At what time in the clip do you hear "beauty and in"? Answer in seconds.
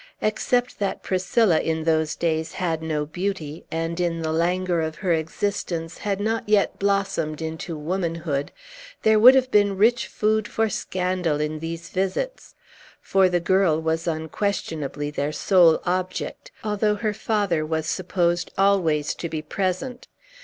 3.05-4.23